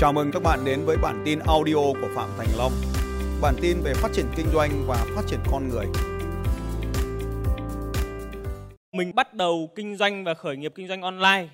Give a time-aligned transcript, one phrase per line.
[0.00, 2.72] Chào mừng các bạn đến với bản tin audio của Phạm Thành Long.
[3.42, 5.86] Bản tin về phát triển kinh doanh và phát triển con người.
[8.92, 11.48] Mình bắt đầu kinh doanh và khởi nghiệp kinh doanh online.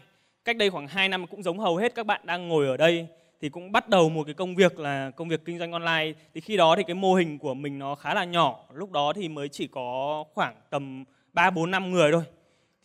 [0.44, 3.06] Cách đây khoảng 2 năm cũng giống hầu hết các bạn đang ngồi ở đây,
[3.40, 6.12] thì cũng bắt đầu một cái công việc là công việc kinh doanh online.
[6.34, 8.58] Thì khi đó thì cái mô hình của mình nó khá là nhỏ.
[8.72, 12.22] Lúc đó thì mới chỉ có khoảng tầm 3 4 5 người thôi.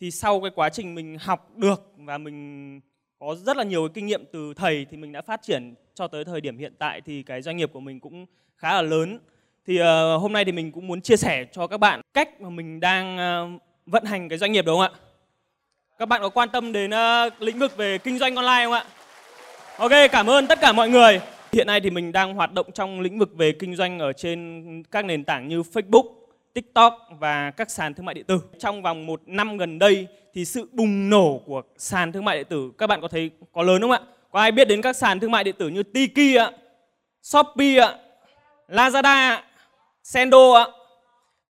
[0.00, 2.80] Thì sau cái quá trình mình học được và mình
[3.22, 6.06] có rất là nhiều cái kinh nghiệm từ thầy thì mình đã phát triển cho
[6.06, 8.26] tới thời điểm hiện tại thì cái doanh nghiệp của mình cũng
[8.56, 9.18] khá là lớn.
[9.66, 9.86] Thì uh,
[10.20, 13.16] hôm nay thì mình cũng muốn chia sẻ cho các bạn cách mà mình đang
[13.54, 14.98] uh, vận hành cái doanh nghiệp đúng không ạ?
[15.98, 18.84] Các bạn có quan tâm đến uh, lĩnh vực về kinh doanh online không ạ?
[19.76, 21.20] Ok, cảm ơn tất cả mọi người.
[21.52, 24.82] Hiện nay thì mình đang hoạt động trong lĩnh vực về kinh doanh ở trên
[24.90, 26.14] các nền tảng như Facebook,
[26.52, 28.40] TikTok và các sàn thương mại điện tử.
[28.58, 32.46] Trong vòng một năm gần đây thì sự bùng nổ của sàn thương mại điện
[32.50, 34.00] tử các bạn có thấy có lớn không ạ?
[34.30, 36.50] Có ai biết đến các sàn thương mại điện tử như Tiki ạ,
[37.22, 37.94] Shopee ạ,
[38.68, 39.44] Lazada ạ,
[40.02, 40.66] Sendo ạ?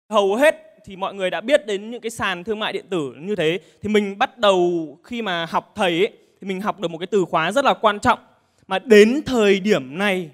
[0.09, 3.14] Hầu hết thì mọi người đã biết đến những cái sàn thương mại điện tử
[3.19, 6.89] như thế thì mình bắt đầu khi mà học thầy ấy, thì mình học được
[6.89, 8.19] một cái từ khóa rất là quan trọng
[8.67, 10.31] mà đến thời điểm này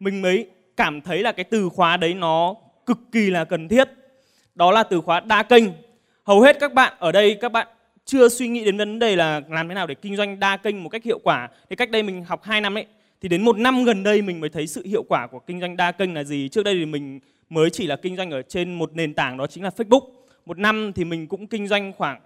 [0.00, 2.54] mình mới cảm thấy là cái từ khóa đấy nó
[2.86, 3.88] cực kỳ là cần thiết
[4.54, 5.64] đó là từ khóa đa kênh
[6.24, 7.66] hầu hết các bạn ở đây các bạn
[8.10, 10.82] chưa suy nghĩ đến vấn đề là làm thế nào để kinh doanh đa kênh
[10.82, 11.48] một cách hiệu quả.
[11.70, 12.86] Thì cách đây mình học 2 năm ấy
[13.20, 15.76] thì đến một năm gần đây mình mới thấy sự hiệu quả của kinh doanh
[15.76, 16.48] đa kênh là gì.
[16.48, 19.46] Trước đây thì mình mới chỉ là kinh doanh ở trên một nền tảng đó
[19.46, 20.00] chính là Facebook.
[20.46, 22.20] Một năm thì mình cũng kinh doanh khoảng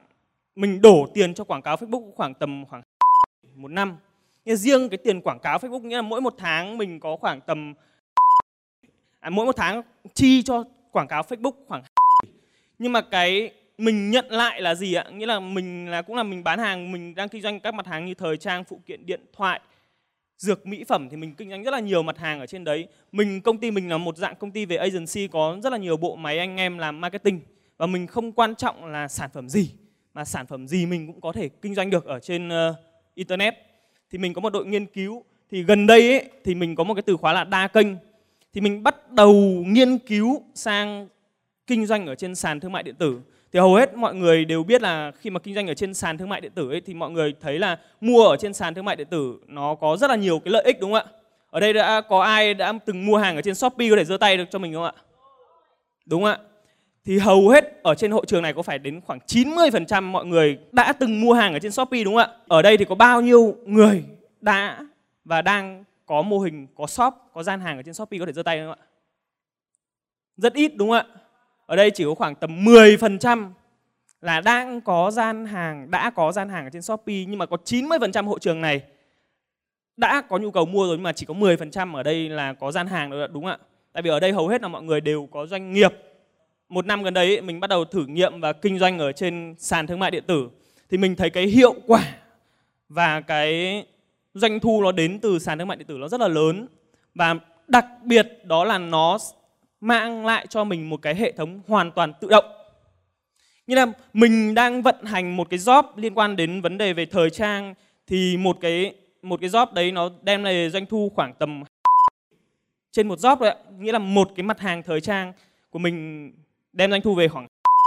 [0.56, 2.82] mình đổ tiền cho quảng cáo Facebook khoảng tầm khoảng
[3.54, 3.96] một năm.
[4.44, 7.40] Nhưng riêng cái tiền quảng cáo Facebook nghĩa là mỗi một tháng mình có khoảng
[7.40, 7.74] tầm
[9.20, 9.82] à, mỗi một tháng
[10.14, 11.82] chi cho quảng cáo Facebook khoảng
[12.78, 15.04] nhưng mà cái mình nhận lại là gì ạ?
[15.12, 17.86] Nghĩa là mình là cũng là mình bán hàng mình đang kinh doanh các mặt
[17.86, 19.60] hàng như thời trang phụ kiện điện thoại
[20.38, 22.86] dược mỹ phẩm thì mình kinh doanh rất là nhiều mặt hàng ở trên đấy.
[23.12, 25.96] Mình công ty mình là một dạng công ty về agency có rất là nhiều
[25.96, 27.40] bộ máy anh em làm marketing.
[27.76, 29.70] Và mình không quan trọng là sản phẩm gì
[30.14, 32.76] mà sản phẩm gì mình cũng có thể kinh doanh được ở trên uh,
[33.14, 33.54] internet.
[34.10, 35.24] Thì mình có một đội nghiên cứu.
[35.50, 37.86] Thì gần đây ấy, thì mình có một cái từ khóa là đa kênh.
[38.52, 39.32] Thì mình bắt đầu
[39.66, 41.08] nghiên cứu sang
[41.66, 43.20] kinh doanh ở trên sàn thương mại điện tử
[43.54, 46.18] thì hầu hết mọi người đều biết là khi mà kinh doanh ở trên sàn
[46.18, 48.84] thương mại điện tử ấy, thì mọi người thấy là mua ở trên sàn thương
[48.84, 51.12] mại điện tử nó có rất là nhiều cái lợi ích đúng không ạ
[51.50, 54.16] ở đây đã có ai đã từng mua hàng ở trên shopee có thể giơ
[54.16, 54.92] tay được cho mình không ạ
[56.06, 56.38] đúng không ạ
[57.04, 60.58] thì hầu hết ở trên hội trường này có phải đến khoảng 90% mọi người
[60.72, 62.36] đã từng mua hàng ở trên Shopee đúng không ạ?
[62.48, 64.04] Ở đây thì có bao nhiêu người
[64.40, 64.86] đã
[65.24, 68.32] và đang có mô hình, có shop, có gian hàng ở trên Shopee có thể
[68.32, 68.86] giơ tay không ạ?
[70.36, 71.06] Rất ít đúng không ạ?
[71.66, 73.50] Ở đây chỉ có khoảng tầm 10%
[74.20, 77.56] là đang có gian hàng, đã có gian hàng ở trên Shopee nhưng mà có
[77.64, 78.82] 90% hộ trường này
[79.96, 82.72] đã có nhu cầu mua rồi nhưng mà chỉ có 10% ở đây là có
[82.72, 83.58] gian hàng rồi đúng không ạ?
[83.92, 85.92] Tại vì ở đây hầu hết là mọi người đều có doanh nghiệp
[86.68, 89.86] một năm gần đây mình bắt đầu thử nghiệm và kinh doanh ở trên sàn
[89.86, 90.48] thương mại điện tử
[90.90, 92.16] thì mình thấy cái hiệu quả
[92.88, 93.84] và cái
[94.34, 96.66] doanh thu nó đến từ sàn thương mại điện tử nó rất là lớn
[97.14, 97.34] và
[97.68, 99.18] đặc biệt đó là nó
[99.84, 102.44] mang lại cho mình một cái hệ thống hoàn toàn tự động
[103.66, 107.06] như là mình đang vận hành một cái job liên quan đến vấn đề về
[107.06, 107.74] thời trang
[108.06, 111.62] thì một cái một cái job đấy nó đem lại doanh thu khoảng tầm
[112.92, 115.32] trên một job rồi ạ nghĩa là một cái mặt hàng thời trang
[115.70, 116.32] của mình
[116.72, 117.46] đem doanh thu về khoảng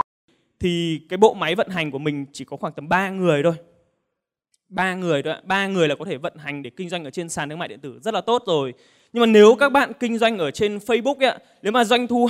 [0.59, 3.53] thì cái bộ máy vận hành của mình chỉ có khoảng tầm 3 người thôi.
[4.69, 7.29] ba người thôi, ba người là có thể vận hành để kinh doanh ở trên
[7.29, 8.73] sàn thương mại điện tử rất là tốt rồi.
[9.13, 12.29] Nhưng mà nếu các bạn kinh doanh ở trên Facebook ấy, nếu mà doanh thu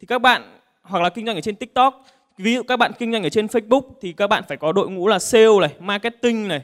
[0.00, 0.42] thì các bạn
[0.82, 2.06] hoặc là kinh doanh ở trên TikTok,
[2.38, 4.90] ví dụ các bạn kinh doanh ở trên Facebook thì các bạn phải có đội
[4.90, 6.62] ngũ là sale này, marketing này,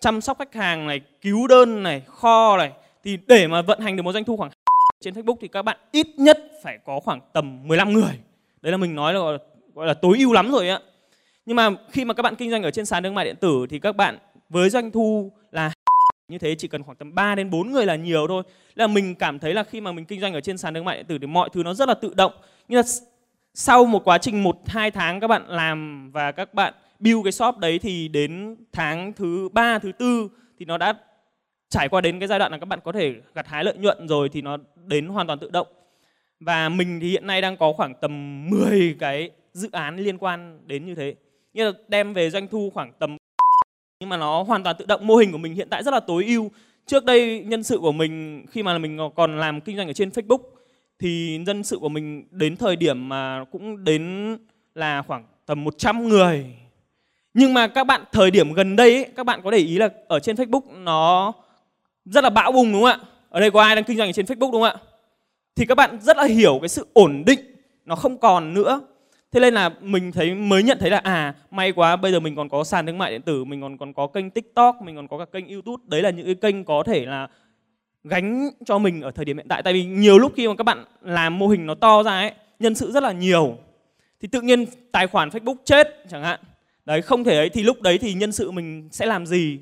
[0.00, 2.72] chăm sóc khách hàng này, cứu đơn này, kho này
[3.04, 4.50] thì để mà vận hành được một doanh thu khoảng
[5.00, 8.18] trên Facebook thì các bạn ít nhất phải có khoảng tầm 15 người.
[8.62, 9.20] Đấy là mình nói là
[9.74, 10.80] gọi là tối ưu lắm rồi ạ.
[11.46, 13.66] Nhưng mà khi mà các bạn kinh doanh ở trên sàn thương mại điện tử
[13.70, 14.18] thì các bạn
[14.48, 15.72] với doanh thu là
[16.28, 18.42] như thế chỉ cần khoảng tầm 3 đến 4 người là nhiều thôi.
[18.74, 20.96] Là mình cảm thấy là khi mà mình kinh doanh ở trên sàn thương mại
[20.96, 22.32] điện tử thì mọi thứ nó rất là tự động.
[22.68, 22.82] Nhưng là
[23.54, 27.32] sau một quá trình 1 2 tháng các bạn làm và các bạn build cái
[27.32, 30.28] shop đấy thì đến tháng thứ 3 thứ tư
[30.58, 30.94] thì nó đã
[31.68, 34.08] trải qua đến cái giai đoạn là các bạn có thể gặt hái lợi nhuận
[34.08, 35.66] rồi thì nó đến hoàn toàn tự động
[36.40, 40.60] và mình thì hiện nay đang có khoảng tầm 10 cái dự án liên quan
[40.66, 41.14] đến như thế
[41.52, 43.16] như là đem về doanh thu khoảng tầm
[44.00, 46.00] nhưng mà nó hoàn toàn tự động mô hình của mình hiện tại rất là
[46.00, 46.50] tối ưu.
[46.86, 50.08] Trước đây nhân sự của mình khi mà mình còn làm kinh doanh ở trên
[50.08, 50.38] Facebook
[50.98, 54.36] thì nhân sự của mình đến thời điểm mà cũng đến
[54.74, 56.46] là khoảng tầm 100 người.
[57.34, 59.88] Nhưng mà các bạn thời điểm gần đây ấy, các bạn có để ý là
[60.08, 61.32] ở trên Facebook nó
[62.04, 62.98] rất là bão bùng đúng không ạ?
[63.28, 64.76] Ở đây có ai đang kinh doanh ở trên Facebook đúng không ạ?
[65.56, 67.40] Thì các bạn rất là hiểu cái sự ổn định
[67.84, 68.80] nó không còn nữa
[69.32, 72.36] thế nên là mình thấy, mới nhận thấy là à may quá, bây giờ mình
[72.36, 75.08] còn có sàn thương mại điện tử, mình còn còn có kênh tiktok, mình còn
[75.08, 75.82] có cả kênh youtube.
[75.86, 77.28] Đấy là những cái kênh có thể là
[78.04, 79.62] gánh cho mình ở thời điểm hiện tại.
[79.62, 82.32] Tại vì nhiều lúc khi mà các bạn làm mô hình nó to ra ấy,
[82.58, 83.56] nhân sự rất là nhiều.
[84.20, 86.40] Thì tự nhiên tài khoản facebook chết chẳng hạn.
[86.84, 89.58] Đấy, không thể ấy, thì lúc đấy thì nhân sự mình sẽ làm gì?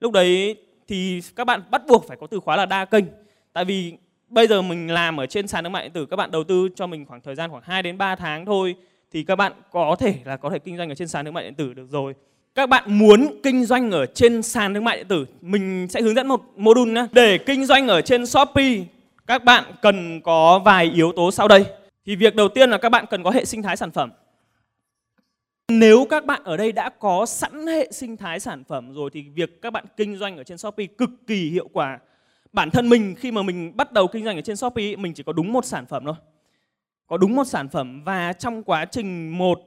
[0.00, 0.56] Lúc đấy
[0.88, 3.04] thì các bạn bắt buộc phải có từ khóa là đa kênh.
[3.52, 3.92] Tại vì
[4.28, 6.68] bây giờ mình làm ở trên sàn thương mại điện tử, các bạn đầu tư
[6.76, 8.74] cho mình khoảng thời gian khoảng 2 đến 3 tháng thôi
[9.14, 11.44] thì các bạn có thể là có thể kinh doanh ở trên sàn thương mại
[11.44, 12.14] điện tử, được rồi
[12.54, 16.14] các bạn muốn kinh doanh ở trên sàn thương mại điện tử, mình sẽ hướng
[16.14, 18.76] dẫn một module nhé để kinh doanh ở trên shopee,
[19.26, 21.64] các bạn cần có vài yếu tố sau đây
[22.06, 24.10] thì việc đầu tiên là các bạn cần có hệ sinh thái sản phẩm
[25.68, 29.24] nếu các bạn ở đây đã có sẵn hệ sinh thái sản phẩm rồi thì
[29.34, 31.98] việc các bạn kinh doanh ở trên Shopee cực kỳ hiệu quả.
[32.52, 35.22] Bản thân mình, khi mà mình bắt đầu kinh doanh ở trên Shopee, mình chỉ
[35.22, 36.14] có đúng một sản phẩm thôi.
[37.06, 39.60] Có đúng một sản phẩm và trong quá trình một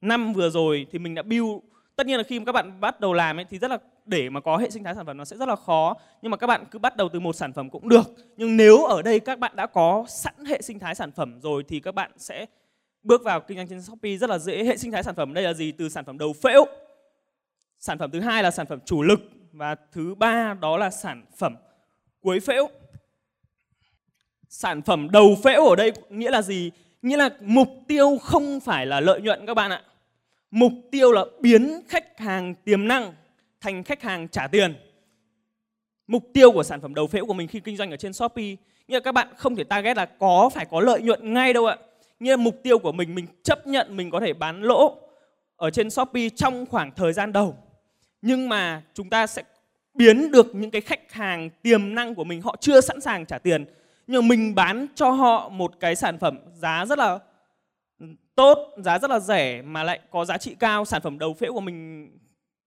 [0.00, 1.48] năm vừa rồi thì mình đã build
[1.96, 4.30] tất nhiên là khi mà các bạn bắt đầu làm ấy thì rất là, để
[4.30, 6.46] mà có hệ sinh thái sản phẩm nó sẽ rất là khó nhưng mà các
[6.46, 9.38] bạn cứ bắt đầu từ một sản phẩm cũng được nhưng nếu ở đây các
[9.38, 12.46] bạn đã có sẵn hệ sinh thái sản phẩm rồi thì các bạn sẽ
[13.02, 14.64] bước vào kinh doanh trên Shopee rất là dễ.
[14.64, 15.72] Hệ sinh thái sản phẩm đây là gì?
[15.72, 16.64] Từ sản phẩm đầu phễu.
[17.78, 19.20] Sản phẩm thứ hai là sản phẩm chủ lực
[19.52, 21.56] và thứ ba đó là sản phẩm
[22.20, 22.68] cuối phễu.
[24.54, 26.70] Sản phẩm đầu phễu ở đây nghĩa là gì?
[27.02, 29.82] Nghĩa là mục tiêu không phải là lợi nhuận các bạn ạ.
[30.50, 33.12] Mục tiêu là biến khách hàng tiềm năng
[33.60, 34.74] thành khách hàng trả tiền.
[36.06, 38.56] Mục tiêu của sản phẩm đầu phễu của mình khi kinh doanh ở trên Shopee,
[38.88, 41.66] nghĩa là các bạn không thể target là có phải có lợi nhuận ngay đâu
[41.66, 41.76] ạ
[42.20, 44.98] nghĩa là mục tiêu của mình mình chấp nhận mình có thể bán lỗ
[45.56, 47.56] ở trên Shopee trong khoảng thời gian đầu.
[48.22, 49.42] Nhưng mà chúng ta sẽ
[49.94, 53.38] biến được những cái khách hàng tiềm năng của mình, họ chưa sẵn sàng trả
[53.38, 53.64] tiền
[54.12, 57.18] nhưng mình bán cho họ một cái sản phẩm giá rất là
[58.34, 60.84] tốt, giá rất là rẻ mà lại có giá trị cao.
[60.84, 62.08] Sản phẩm đầu phễu của mình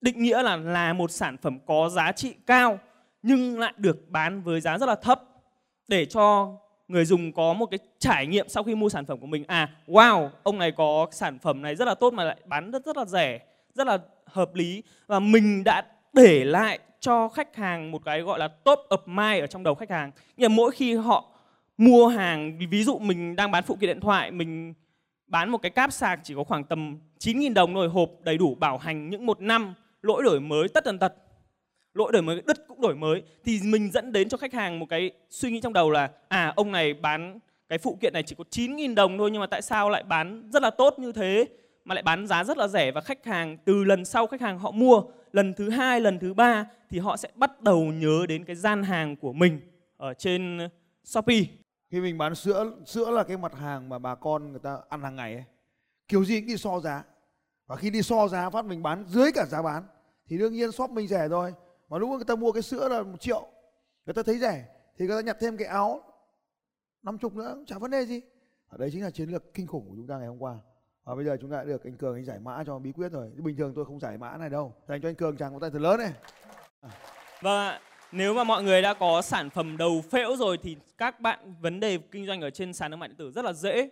[0.02, 2.80] định nghĩa là là một sản phẩm có giá trị cao
[3.22, 5.22] nhưng lại được bán với giá rất là thấp.
[5.88, 6.52] Để cho
[6.88, 9.70] người dùng có một cái trải nghiệm sau khi mua sản phẩm của mình à
[9.88, 12.98] wow ông này có sản phẩm này rất là tốt mà lại bán rất rất
[12.98, 13.40] là rẻ
[13.74, 14.84] rất là hợp lý.
[15.08, 19.44] Và mình đã để lại cho khách hàng một cái gọi là top of mind
[19.44, 20.12] ở trong đầu khách hàng.
[20.38, 21.32] Nghĩa là mỗi khi họ
[21.78, 22.58] mua hàng.
[22.70, 24.74] Ví dụ mình đang bán phụ kiện điện thoại, mình
[25.28, 28.56] bán một cái cáp sạc chỉ có khoảng tầm 9.000 đồng thôi, hộp đầy đủ
[28.56, 31.14] bảo hành những một năm, lỗi đổi mới tất tần tật.
[31.94, 33.22] Lỗi đổi mới, đứt cũng đổi mới.
[33.46, 36.54] Thì mình dẫn đến cho khách hàng một cái suy nghĩ trong đầu là à
[36.56, 37.40] ông này bán
[37.70, 40.50] cái phụ kiện này chỉ có 9.000 đồng thôi, nhưng mà tại sao lại bán
[40.54, 41.46] rất là tốt như thế,
[41.86, 44.60] mà lại bán giá rất là rẻ và khách hàng, từ lần sau khách hàng
[44.60, 48.46] họ mua, lần thứ hai, lần thứ ba thì họ sẽ bắt đầu nhớ đến
[48.46, 49.60] cái gian hàng của mình
[49.98, 50.60] ở trên
[51.04, 51.42] Shopee
[51.90, 55.02] khi mình bán sữa sữa là cái mặt hàng mà bà con người ta ăn
[55.02, 55.44] hàng ngày ấy.
[56.08, 57.04] Kiểu gì cũng đi so giá.
[57.68, 59.84] Và khi đi so giá, phát mình bán dưới cả giá bán,
[60.28, 61.54] thì đương nhiên shop mình rẻ rồi.
[61.90, 63.48] Mà lúc người ta mua cái sữa là một triệu,
[64.06, 64.66] người ta thấy rẻ,
[64.98, 66.04] thì người ta nhặt thêm cái áo
[67.04, 68.22] năm chục nữa chả vấn đề gì.
[68.68, 70.58] Ở đấy chính là chiến lược kinh khủng của chúng ta ngày hôm qua.
[71.04, 73.12] Và bây giờ chúng ta đã được anh cường anh giải mã cho bí quyết
[73.12, 73.32] rồi.
[73.36, 74.74] Bình thường tôi không giải mã này đâu.
[74.88, 76.14] Dành cho anh cường, chàng có tay thật lớn này.
[77.42, 77.80] Và
[78.12, 81.80] nếu mà mọi người đã có sản phẩm đầu phễu rồi thì các bạn vấn
[81.80, 83.90] đề kinh doanh ở trên sàn thương mại điện tử rất là dễ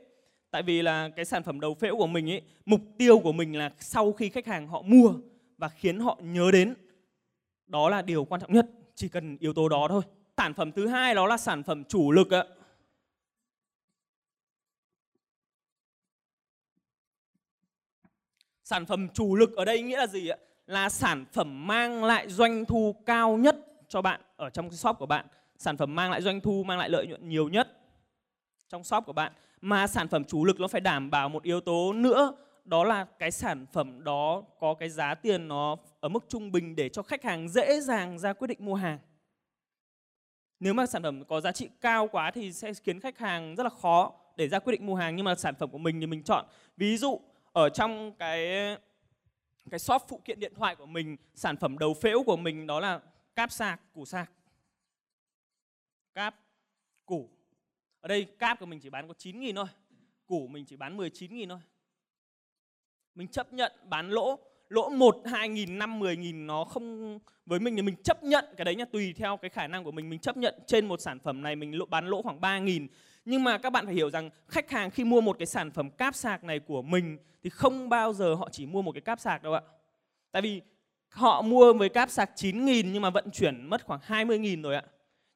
[0.51, 3.57] tại vì là cái sản phẩm đầu phễu của mình ấy mục tiêu của mình
[3.57, 5.13] là sau khi khách hàng họ mua
[5.57, 6.73] và khiến họ nhớ đến
[7.73, 8.65] đó là điều quan trọng nhất,
[8.95, 10.01] chỉ cần yếu tố đó thôi.
[10.37, 12.43] Sản phẩm thứ hai đó là sản phẩm chủ lực ạ.
[18.63, 20.37] Sản phẩm chủ lực ở đây nghĩa là gì ạ?
[20.67, 24.95] Là sản phẩm mang lại doanh thu cao nhất cho bạn ở trong cái shop
[24.99, 25.25] của bạn.
[25.57, 27.67] Sản phẩm mang lại doanh thu, mang lại lợi nhuận nhiều nhất
[28.69, 29.33] trong shop của bạn.
[29.61, 32.35] Mà sản phẩm chủ lực nó phải đảm bảo một yếu tố nữa
[32.65, 36.75] đó là cái sản phẩm đó có cái giá tiền nó ở mức trung bình
[36.75, 38.99] để cho khách hàng dễ dàng ra quyết định mua hàng.
[40.59, 43.63] Nếu mà sản phẩm có giá trị cao quá thì sẽ khiến khách hàng rất
[43.63, 46.07] là khó để ra quyết định mua hàng nhưng mà sản phẩm của mình thì
[46.07, 46.45] mình chọn
[46.77, 47.19] ví dụ
[47.53, 48.47] ở trong cái
[49.69, 52.79] cái shop phụ kiện điện thoại của mình sản phẩm đầu phễu của mình đó
[52.79, 52.99] là
[53.35, 54.31] cáp sạc củ sạc
[56.13, 56.35] cáp
[57.05, 57.29] củ.
[58.01, 59.65] Ở đây cáp của mình chỉ bán có 9.000 thôi.
[60.25, 61.59] Củ mình chỉ bán 19.000 thôi.
[63.15, 67.59] Mình chấp nhận bán lỗ lỗ 1, 2 nghìn, 5, 10 nghìn nó không với
[67.59, 68.85] mình thì mình chấp nhận cái đấy nha.
[68.85, 71.55] Tùy theo cái khả năng của mình mình chấp nhận trên một sản phẩm này
[71.55, 72.87] mình bán lỗ khoảng 3 nghìn.
[73.25, 75.89] Nhưng mà các bạn phải hiểu rằng khách hàng khi mua một cái sản phẩm
[75.89, 79.19] cáp sạc này của mình thì không bao giờ họ chỉ mua một cái cáp
[79.19, 79.61] sạc đâu ạ.
[80.31, 80.61] Tại vì
[81.13, 84.83] họ mua với cáp sạc 9.000 nhưng mà vận chuyển mất khoảng 20.000 rồi ạ.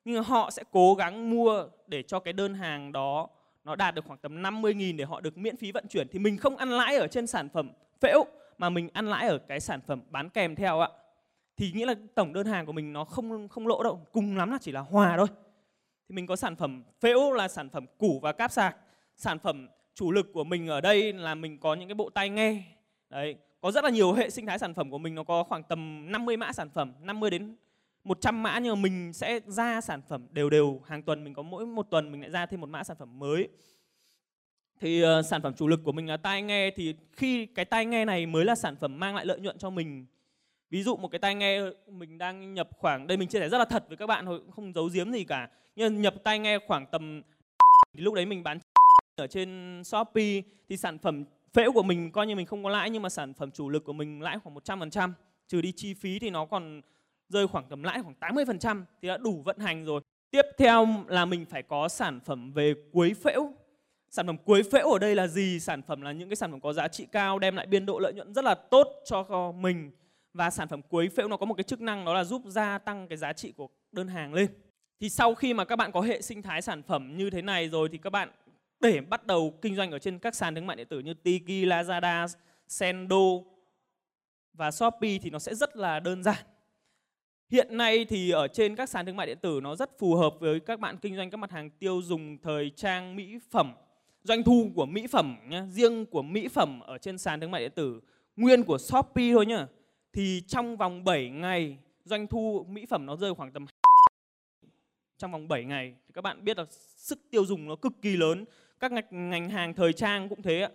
[0.06, 3.30] Nhưng họ sẽ cố gắng mua để cho cái đơn hàng đó
[3.64, 6.38] nó đạt được khoảng tầm 50.000 để họ được miễn phí vận chuyển thì mình
[6.38, 8.26] không ăn lãi ở trên sản phẩm phễu
[8.58, 10.90] mà mình ăn lãi ở cái sản phẩm bán kèm theo ạ.
[11.58, 14.52] Thì nghĩa là tổng đơn hàng của mình nó không không lỗ đâu, cùng lắm
[14.52, 15.28] là chỉ là hòa thôi.
[16.10, 18.78] Thì mình có sản phẩm phễu là sản phẩm củ và cáp sạc.
[19.18, 22.30] Sản phẩm chủ lực của mình ở đây là mình có những cái bộ tai
[22.30, 22.64] nghe.
[23.10, 25.64] Đấy, có rất là nhiều hệ sinh thái sản phẩm của mình nó có khoảng
[25.64, 27.56] tầm 50 mã sản phẩm, 50 đến
[28.04, 31.42] 100 mã nhưng mà mình sẽ ra sản phẩm đều đều hàng tuần mình có
[31.42, 33.48] mỗi một tuần mình lại ra thêm một mã sản phẩm mới.
[34.80, 37.86] Thì uh, sản phẩm chủ lực của mình là tai nghe thì khi cái tai
[37.86, 40.06] nghe này mới là sản phẩm mang lại lợi nhuận cho mình.
[40.70, 43.58] Ví dụ một cái tai nghe mình đang nhập khoảng đây mình chia sẻ rất
[43.58, 45.50] là thật với các bạn thôi, không giấu giếm gì cả.
[45.76, 47.22] Nhưng nhập tai nghe khoảng tầm
[47.94, 48.60] thì lúc đấy mình bán
[49.16, 52.90] ở trên Shopee thì sản phẩm phễu của mình coi như mình không có lãi
[52.90, 55.12] nhưng mà sản phẩm chủ lực của mình lãi khoảng 100%,
[55.48, 56.82] trừ đi chi phí thì nó còn
[57.30, 60.02] rơi khoảng tầm lãi khoảng 80% thì đã đủ vận hành rồi.
[60.32, 63.54] Tiếp theo là mình phải có sản phẩm về cuối phễu.
[64.10, 65.60] Sản phẩm cuối phễu ở đây là gì?
[65.60, 68.00] Sản phẩm là những cái sản phẩm có giá trị cao đem lại biên độ
[68.00, 69.92] lợi nhuận rất là tốt cho mình
[70.34, 72.78] và sản phẩm cuối phễu nó có một cái chức năng đó là giúp gia
[72.78, 74.48] tăng cái giá trị của đơn hàng lên.
[75.00, 77.70] Thì sau khi mà các bạn có hệ sinh thái sản phẩm như thế này
[77.70, 78.30] rồi thì các bạn
[78.80, 81.68] để bắt đầu kinh doanh ở trên các sàn thương mại điện tử như Tiki,
[81.68, 82.28] Lazada,
[82.68, 83.16] Sendo
[84.54, 86.46] và Shopee thì nó sẽ rất là đơn giản.
[87.50, 90.34] Hiện nay thì ở trên các sàn thương mại điện tử nó rất phù hợp
[90.40, 93.74] với các bạn kinh doanh các mặt hàng tiêu dùng thời trang mỹ phẩm.
[94.24, 97.62] Doanh thu của mỹ phẩm nhá, riêng của mỹ phẩm ở trên sàn thương mại
[97.62, 98.02] điện tử
[98.36, 99.68] nguyên của Shopee thôi nhá.
[100.14, 103.66] Thì trong vòng 7 ngày doanh thu mỹ phẩm nó rơi khoảng tầm
[105.18, 106.66] trong vòng 7 ngày thì các bạn biết là
[106.96, 108.46] sức tiêu dùng nó cực kỳ lớn
[108.80, 110.70] các ngành hàng thời trang cũng thế ạ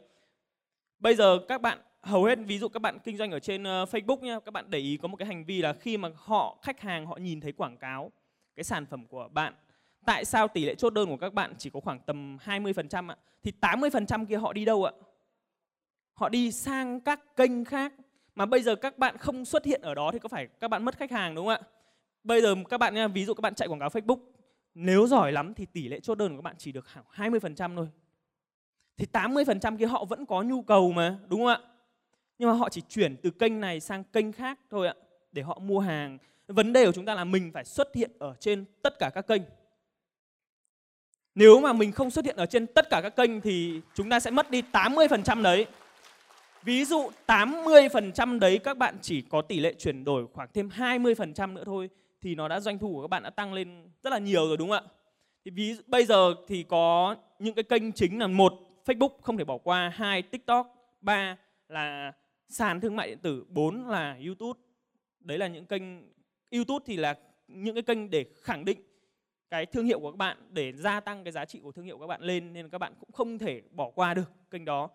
[0.98, 3.66] bây giờ các bạn hầu hết ví dụ các bạn kinh doanh ở trên uh,
[3.66, 6.58] Facebook nhá, các bạn để ý có một cái hành vi là khi mà họ
[6.62, 8.12] khách hàng họ nhìn thấy quảng cáo
[8.56, 9.54] cái sản phẩm của bạn
[10.06, 13.16] tại sao tỷ lệ chốt đơn của các bạn chỉ có khoảng tầm 20% ạ?
[13.42, 14.92] Thì 80% kia họ đi đâu ạ?
[16.14, 17.92] Họ đi sang các kênh khác
[18.34, 20.84] mà bây giờ các bạn không xuất hiện ở đó thì có phải các bạn
[20.84, 21.68] mất khách hàng đúng không ạ?
[22.24, 24.18] Bây giờ các bạn nha, ví dụ các bạn chạy quảng cáo Facebook
[24.74, 27.76] nếu giỏi lắm thì tỷ lệ chốt đơn của các bạn chỉ được khoảng 20%
[27.76, 27.88] thôi.
[28.96, 31.60] Thì 80% kia họ vẫn có nhu cầu mà, đúng không ạ?
[32.38, 34.94] Nhưng mà họ chỉ chuyển từ kênh này sang kênh khác thôi ạ,
[35.32, 36.18] để họ mua hàng.
[36.46, 39.26] Vấn đề của chúng ta là mình phải xuất hiện ở trên tất cả các
[39.26, 39.42] kênh.
[41.34, 44.20] Nếu mà mình không xuất hiện ở trên tất cả các kênh thì chúng ta
[44.20, 45.66] sẽ mất đi 80% đấy.
[46.62, 51.52] Ví dụ 80% đấy các bạn chỉ có tỷ lệ chuyển đổi khoảng thêm 20%
[51.52, 51.90] nữa thôi
[52.22, 54.56] thì nó đã doanh thu của các bạn đã tăng lên rất là nhiều rồi
[54.56, 54.90] đúng không ạ?
[55.44, 58.52] Thì ví bây giờ thì có những cái kênh chính là một
[58.84, 61.36] Facebook không thể bỏ qua, hai TikTok, ba
[61.68, 62.12] là
[62.48, 64.60] sàn thương mại điện tử, bốn là YouTube.
[65.20, 65.82] Đấy là những kênh
[66.50, 67.14] YouTube thì là
[67.48, 68.78] những cái kênh để khẳng định
[69.50, 71.96] cái thương hiệu của các bạn để gia tăng cái giá trị của thương hiệu
[71.96, 74.88] của các bạn lên nên các bạn cũng không thể bỏ qua được kênh đó.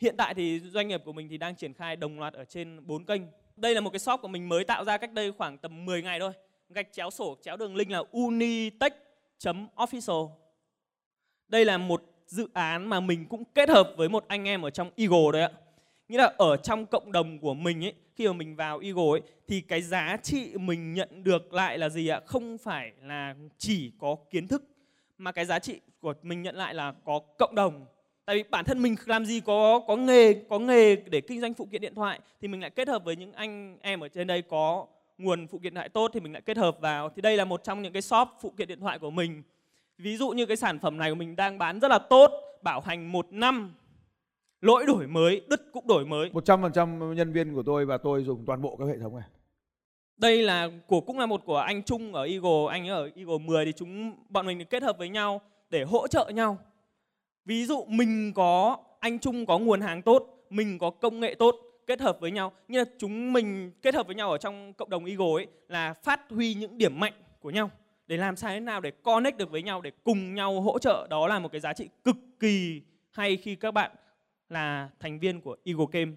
[0.00, 2.86] Hiện tại thì doanh nghiệp của mình thì đang triển khai đồng loạt ở trên
[2.86, 3.22] 4 kênh.
[3.56, 6.02] Đây là một cái shop của mình mới tạo ra cách đây khoảng tầm 10
[6.02, 6.32] ngày thôi
[6.70, 10.28] gạch chéo sổ chéo đường link là unitech.official.
[11.48, 14.70] Đây là một dự án mà mình cũng kết hợp với một anh em ở
[14.70, 15.50] trong Eagle đấy ạ.
[16.08, 19.20] Nghĩa là ở trong cộng đồng của mình ấy, khi mà mình vào Eagle ấy,
[19.46, 22.20] thì cái giá trị mình nhận được lại là gì ạ?
[22.26, 24.62] Không phải là chỉ có kiến thức,
[25.18, 27.86] mà cái giá trị của mình nhận lại là có cộng đồng.
[28.24, 31.54] Tại vì bản thân mình làm gì có có nghề có nghề để kinh doanh
[31.54, 34.26] phụ kiện điện thoại thì mình lại kết hợp với những anh em ở trên
[34.26, 34.86] đây có
[35.18, 37.10] nguồn phụ kiện điện thoại tốt thì mình lại kết hợp vào.
[37.10, 39.42] Thì đây là một trong những cái shop phụ kiện điện thoại của mình.
[39.98, 42.30] Ví dụ như cái sản phẩm này của mình đang bán rất là tốt
[42.62, 43.74] bảo hành một năm
[44.60, 46.30] lỗi đổi mới đứt cũng đổi mới.
[46.30, 49.28] 100% nhân viên của tôi và tôi dùng toàn bộ các hệ thống này.
[50.16, 52.66] Đây là của cũng là một của anh Trung ở Eagle.
[52.70, 56.08] Anh ấy ở Eagle 10 thì chúng bọn mình kết hợp với nhau để hỗ
[56.08, 56.58] trợ nhau.
[57.44, 61.56] Ví dụ mình có anh Trung có nguồn hàng tốt mình có công nghệ tốt
[61.88, 62.52] kết hợp với nhau.
[62.68, 65.94] Như là chúng mình kết hợp với nhau ở trong cộng đồng Eagle ấy là
[65.94, 67.70] phát huy những điểm mạnh của nhau
[68.06, 71.06] để làm sao thế nào để connect được với nhau để cùng nhau hỗ trợ.
[71.10, 73.90] Đó là một cái giá trị cực kỳ hay khi các bạn
[74.48, 76.12] là thành viên của Eagle Game.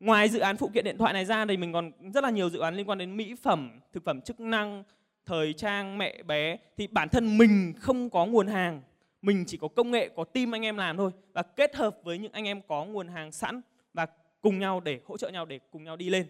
[0.00, 2.50] Ngoài dự án phụ kiện điện thoại này ra thì mình còn rất là nhiều
[2.50, 4.84] dự án liên quan đến mỹ phẩm, thực phẩm chức năng,
[5.26, 6.56] thời trang mẹ bé.
[6.76, 8.82] Thì bản thân mình không có nguồn hàng,
[9.22, 11.10] mình chỉ có công nghệ, có team anh em làm thôi.
[11.32, 13.60] Và kết hợp với những anh em có nguồn hàng sẵn
[13.94, 14.06] và
[14.46, 16.26] cùng nhau để hỗ trợ nhau để cùng nhau đi lên.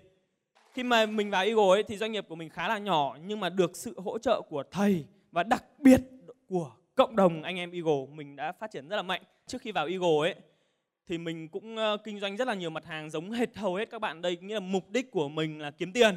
[0.72, 3.40] Khi mà mình vào Eagle ấy, thì doanh nghiệp của mình khá là nhỏ nhưng
[3.40, 6.00] mà được sự hỗ trợ của thầy và đặc biệt
[6.48, 9.22] của cộng đồng anh em Eagle mình đã phát triển rất là mạnh.
[9.46, 10.34] Trước khi vào Eagle ấy
[11.06, 13.90] thì mình cũng ờ, kinh doanh rất là nhiều mặt hàng giống hệt hầu hết
[13.90, 14.22] các bạn.
[14.22, 16.16] Đây nghĩa là mục đích của mình là kiếm tiền.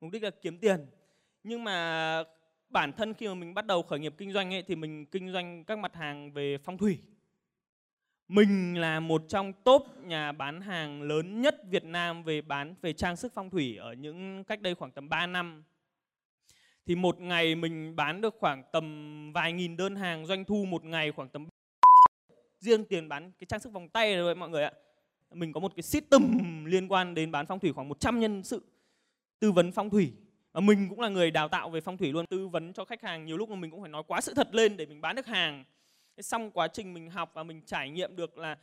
[0.00, 0.86] Mục đích là kiếm tiền.
[1.44, 2.24] Nhưng mà
[2.68, 5.32] bản thân khi mà mình bắt đầu khởi nghiệp kinh doanh ấy thì mình kinh
[5.32, 6.98] doanh các mặt hàng về phong thủy
[8.28, 12.92] mình là một trong top nhà bán hàng lớn nhất Việt Nam về bán về
[12.92, 15.64] trang sức phong thủy ở những cách đây khoảng tầm 3 năm.
[16.86, 20.84] Thì một ngày mình bán được khoảng tầm vài nghìn đơn hàng, doanh thu một
[20.84, 21.46] ngày khoảng tầm
[22.60, 24.72] riêng tiền bán cái trang sức vòng tay rồi mọi người ạ.
[25.30, 26.22] Mình có một cái system
[26.64, 28.62] liên quan đến bán phong thủy khoảng 100 nhân sự
[29.38, 30.12] tư vấn phong thủy.
[30.52, 33.02] Và mình cũng là người đào tạo về phong thủy luôn, tư vấn cho khách
[33.02, 35.16] hàng nhiều lúc mà mình cũng phải nói quá sự thật lên để mình bán
[35.16, 35.64] được hàng
[36.18, 38.58] xong quá trình mình học và mình trải nghiệm được là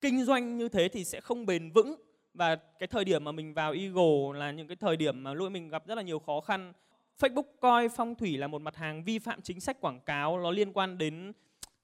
[0.00, 1.94] kinh doanh như thế thì sẽ không bền vững.
[2.34, 5.52] Và cái thời điểm mà mình vào Eagle là những cái thời điểm mà lúc
[5.52, 6.72] mình gặp rất là nhiều khó khăn.
[7.18, 10.50] Facebook coi phong thủy là một mặt hàng vi phạm chính sách quảng cáo, nó
[10.50, 11.32] liên quan đến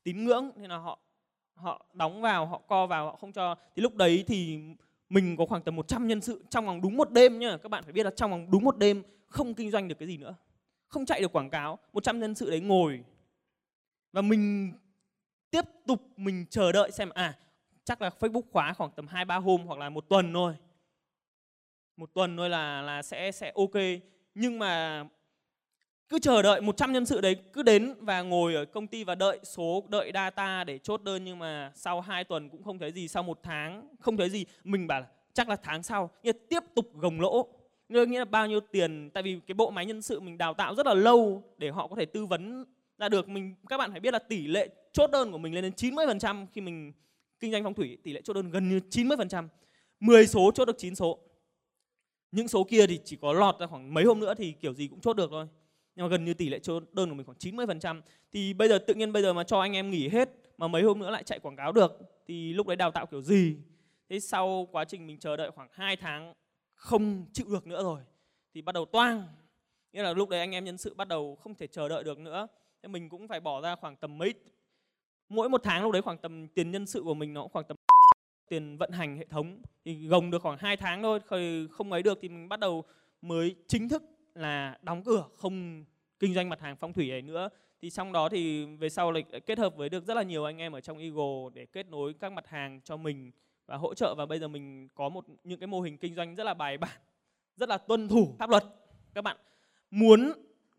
[0.02, 0.98] tín ngưỡng, nên là họ
[1.54, 3.54] họ đóng vào, họ co vào, họ không cho.
[3.76, 4.58] Thì lúc đấy thì
[5.08, 7.56] mình có khoảng tầm 100 nhân sự trong vòng đúng một đêm nhá.
[7.62, 10.08] Các bạn phải biết là trong vòng đúng một đêm không kinh doanh được cái
[10.08, 10.34] gì nữa.
[10.88, 13.00] Không chạy được quảng cáo 100 nhân sự đấy ngồi.
[14.12, 14.72] Và mình
[15.54, 17.34] tiếp tục mình chờ đợi xem à
[17.84, 20.54] chắc là Facebook khóa khoảng tầm 2 3 hôm hoặc là một tuần thôi.
[21.96, 23.82] Một tuần thôi là là sẽ sẽ ok.
[24.34, 25.04] Nhưng mà
[26.08, 29.14] cứ chờ đợi 100 nhân sự đấy cứ đến và ngồi ở công ty và
[29.14, 32.92] đợi số đợi data để chốt đơn nhưng mà sau 2 tuần cũng không thấy
[32.92, 36.36] gì, sau một tháng không thấy gì, mình bảo là chắc là tháng sau nhưng
[36.48, 37.48] tiếp tục gồng lỗ.
[37.88, 40.74] Nghĩa là bao nhiêu tiền tại vì cái bộ máy nhân sự mình đào tạo
[40.74, 42.64] rất là lâu để họ có thể tư vấn
[42.98, 45.62] là được mình, các bạn phải biết là tỷ lệ chốt đơn của mình lên
[45.62, 46.92] đến 90% khi mình
[47.40, 49.48] kinh doanh phong thủy, tỷ lệ chốt đơn gần như 90%.
[50.00, 51.18] 10 số chốt được 9 số.
[52.32, 54.88] Những số kia thì chỉ có lọt ra khoảng mấy hôm nữa thì kiểu gì
[54.88, 55.46] cũng chốt được thôi.
[55.96, 58.00] Nhưng mà gần như tỷ lệ chốt đơn của mình khoảng 90%.
[58.32, 60.82] Thì bây giờ, tự nhiên bây giờ mà cho anh em nghỉ hết mà mấy
[60.82, 63.56] hôm nữa lại chạy quảng cáo được, thì lúc đấy đào tạo kiểu gì?
[64.08, 66.32] Thế sau quá trình mình chờ đợi khoảng 2 tháng,
[66.74, 68.00] không chịu được nữa rồi,
[68.54, 69.26] thì bắt đầu toang.
[69.92, 72.18] Nghĩa là lúc đấy anh em nhân sự bắt đầu không thể chờ đợi được
[72.18, 72.46] nữa
[72.84, 74.34] Thế mình cũng phải bỏ ra khoảng tầm mấy,
[75.28, 77.64] mỗi một tháng lúc đấy khoảng tầm tiền nhân sự của mình nó cũng khoảng
[77.64, 77.76] tầm
[78.48, 79.62] tiền vận hành hệ thống.
[79.84, 82.84] Thì gồng được khoảng 2 tháng thôi khi không ấy được thì mình bắt đầu
[83.22, 84.02] mới chính thức
[84.34, 85.84] là đóng cửa, không
[86.18, 87.48] kinh doanh mặt hàng phong thủy này nữa.
[87.82, 90.58] Thì trong đó thì về sau lại kết hợp với được rất là nhiều anh
[90.58, 93.30] em ở trong Eagle để kết nối các mặt hàng cho mình
[93.66, 94.14] và hỗ trợ.
[94.14, 96.78] Và bây giờ mình có một, những cái mô hình kinh doanh rất là bài
[96.78, 97.00] bản,
[97.56, 98.64] rất là tuân thủ pháp luật.
[99.14, 99.36] Các bạn
[99.90, 100.32] muốn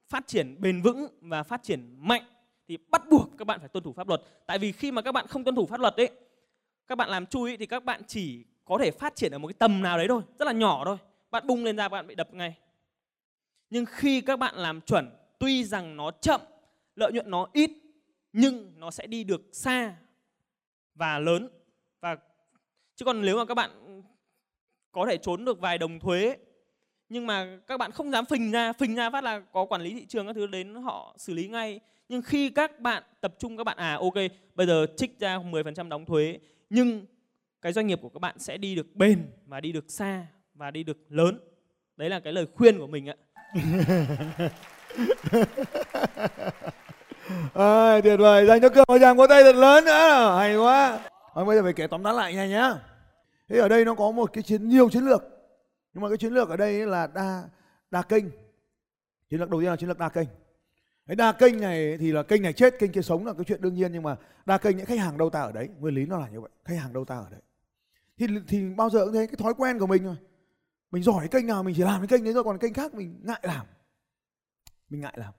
[0.09, 2.23] phát triển bền vững và phát triển mạnh
[2.67, 4.21] thì bắt buộc các bạn phải tuân thủ pháp luật.
[4.45, 6.09] Tại vì khi mà các bạn không tuân thủ pháp luật ấy,
[6.87, 9.53] các bạn làm chui thì các bạn chỉ có thể phát triển ở một cái
[9.53, 10.97] tầm nào đấy thôi, rất là nhỏ thôi.
[11.31, 12.57] Bạn bung lên ra bạn bị đập ngay.
[13.69, 16.41] Nhưng khi các bạn làm chuẩn, tuy rằng nó chậm,
[16.95, 17.71] lợi nhuận nó ít,
[18.33, 19.95] nhưng nó sẽ đi được xa
[20.93, 21.49] và lớn.
[22.01, 22.17] Và
[22.95, 24.01] chứ còn nếu mà các bạn
[24.91, 26.37] có thể trốn được vài đồng thuế
[27.09, 29.93] nhưng mà các bạn không dám phình ra phình ra phát là có quản lý
[29.93, 31.79] thị trường các thứ đến họ xử lý ngay.
[32.09, 34.13] Nhưng khi các bạn tập trung các bạn à ok
[34.55, 36.39] bây giờ trích ra 10% đóng thuế
[36.69, 37.05] nhưng
[37.61, 40.71] cái doanh nghiệp của các bạn sẽ đi được bền và đi được xa và
[40.71, 41.39] đi được lớn.
[41.97, 43.15] Đấy là cái lời khuyên của mình ạ.
[47.53, 48.45] À, tuyệt vời.
[48.45, 50.35] Dành cho cường một tràng vỗ tay thật lớn nữa.
[50.37, 50.99] Hay quá.
[51.33, 52.73] Thôi bây giờ phải kể tóm tắt lại nha nhá.
[53.49, 55.23] Thế ở đây nó có một cái chiến nhiều chiến lược
[55.95, 57.49] nhưng mà cái chiến lược ở đây là đa
[57.91, 58.25] đa kênh.
[59.29, 60.27] Chiến lược đầu tiên là chiến lược đa kênh.
[61.07, 63.61] Cái đa kênh này thì là kênh này chết, kênh kia sống là cái chuyện
[63.61, 65.69] đương nhiên, nhưng mà đa kênh những khách hàng đâu ta ở đấy?
[65.79, 67.41] Nguyên lý nó là như vậy, khách hàng đâu ta ở đấy?
[68.17, 70.15] Thì thì bao giờ cũng thế, cái thói quen của mình rồi
[70.91, 72.93] mình giỏi cái kênh nào mình chỉ làm cái kênh đấy thôi, còn kênh khác
[72.93, 73.65] mình ngại làm.
[74.89, 75.33] Mình ngại làm.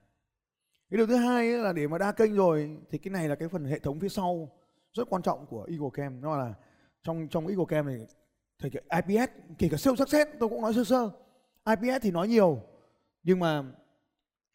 [0.89, 3.47] Cái điều thứ hai là để mà đa kênh rồi, thì cái này là cái
[3.49, 4.49] phần hệ thống phía sau
[4.93, 6.21] rất quan trọng của Eagle Cam.
[6.21, 6.53] Nó là
[7.03, 8.07] trong trong Eagle Cam này
[8.59, 11.09] thì cái IPS kể cả siêu success tôi cũng nói sơ sơ.
[11.65, 12.61] IPS thì nói nhiều
[13.23, 13.63] nhưng mà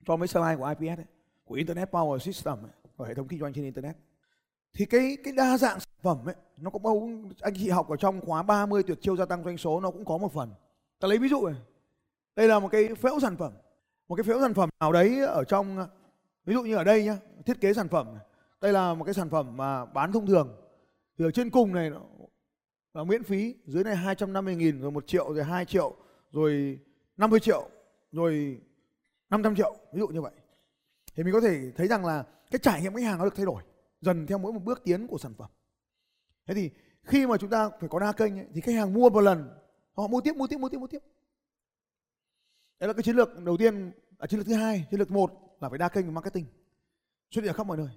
[0.06, 1.06] cho mấy slide của IPS ấy,
[1.44, 3.96] của Internet Power System ấy, của hệ thống kinh doanh trên Internet.
[4.74, 7.08] Thì cái cái đa dạng sản phẩm ấy nó cũng bao
[7.40, 10.04] anh chị học ở trong khóa 30 tuyệt chiêu gia tăng doanh số nó cũng
[10.04, 10.50] có một phần.
[11.00, 11.56] Ta lấy ví dụ này
[12.36, 13.52] đây là một cái phễu sản phẩm.
[14.08, 15.86] Một cái phễu sản phẩm nào đấy ở trong
[16.44, 18.06] ví dụ như ở đây nhá thiết kế sản phẩm
[18.60, 20.56] đây là một cái sản phẩm mà bán thông thường.
[21.18, 21.90] Thì ở trên cùng này
[22.92, 25.96] và miễn phí dưới này 250 nghìn rồi 1 triệu rồi 2 triệu
[26.30, 26.78] rồi
[27.16, 27.68] 50 triệu
[28.12, 28.60] rồi
[29.30, 30.32] 500 triệu ví dụ như vậy.
[31.14, 33.46] Thì mình có thể thấy rằng là cái trải nghiệm khách hàng nó được thay
[33.46, 33.62] đổi
[34.00, 35.50] dần theo mỗi một bước tiến của sản phẩm.
[36.46, 36.70] Thế thì
[37.02, 39.48] khi mà chúng ta phải có đa kênh ấy, thì khách hàng mua một lần
[39.92, 41.02] họ mua tiếp mua tiếp mua tiếp mua tiếp.
[42.80, 45.56] Đấy là cái chiến lược đầu tiên à, chiến lược thứ hai chiến lược một
[45.60, 46.46] là phải đa kênh và marketing
[47.30, 47.88] xuất hiện khắp mọi nơi.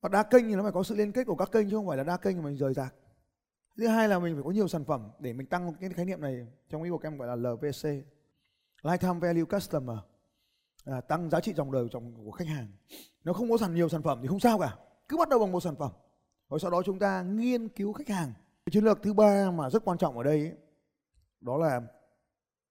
[0.00, 1.86] Và đa kênh thì nó phải có sự liên kết của các kênh chứ không
[1.86, 2.94] phải là đa kênh mà mình rời rạc
[3.76, 6.20] thứ hai là mình phải có nhiều sản phẩm để mình tăng cái khái niệm
[6.20, 7.88] này trong Eagle Camp gọi là LVC
[8.82, 9.98] lifetime value customer
[10.84, 12.68] à, tăng giá trị dòng đời trong của khách hàng.
[13.24, 14.76] Nó không có sản nhiều sản phẩm thì không sao cả.
[15.08, 15.92] Cứ bắt đầu bằng một sản phẩm.
[16.50, 18.32] Rồi sau đó chúng ta nghiên cứu khách hàng.
[18.70, 20.52] Chiến lược thứ ba mà rất quan trọng ở đây ấy,
[21.40, 21.80] đó là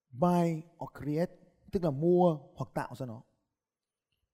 [0.09, 1.31] buy or create
[1.71, 3.21] tức là mua hoặc tạo ra nó.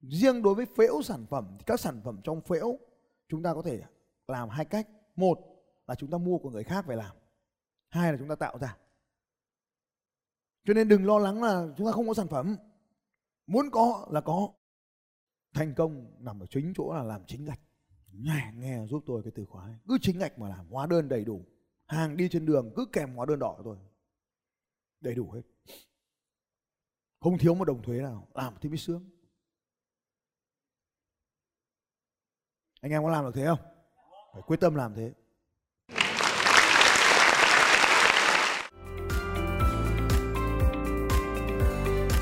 [0.01, 2.77] Riêng đối với phễu sản phẩm thì các sản phẩm trong phễu
[3.29, 3.81] chúng ta có thể
[4.27, 4.87] làm hai cách.
[5.15, 5.39] Một
[5.89, 7.15] là chúng ta mua của người khác về làm.
[7.89, 8.77] Hai là chúng ta tạo ra.
[10.65, 12.55] Cho nên đừng lo lắng là chúng ta không có sản phẩm.
[13.47, 14.49] Muốn có là có.
[15.53, 17.59] Thành công nằm ở chính chỗ là làm chính ngạch
[18.11, 19.75] nghe nghe giúp tôi cái từ khóa ấy.
[19.87, 21.45] cứ chính ngạch mà làm, hóa đơn đầy đủ.
[21.87, 23.77] Hàng đi trên đường cứ kèm hóa đơn đỏ thôi
[25.01, 25.41] đầy đủ hết.
[27.19, 28.27] Không thiếu một đồng thuế nào.
[28.33, 29.09] Làm thì mới sướng.
[32.81, 33.59] Anh em có làm được thế không?
[34.33, 35.13] Phải quyết tâm làm thế.